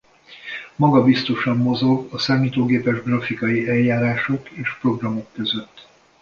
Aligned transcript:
Magabiztosan 0.77 1.57
mozog 1.57 2.13
a 2.13 2.17
számítógépes 2.17 3.01
grafikai 3.03 3.67
eljárások 3.69 4.49
és 4.49 4.77
programok 4.79 5.33
között. 5.33 5.87